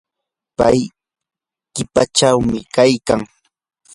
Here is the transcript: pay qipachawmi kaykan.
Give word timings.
pay 0.57 0.79
qipachawmi 1.73 2.59
kaykan. 2.75 3.21